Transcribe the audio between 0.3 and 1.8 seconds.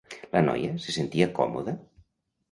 La noia se sentia còmoda?